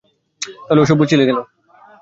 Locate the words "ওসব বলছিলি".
0.83-1.23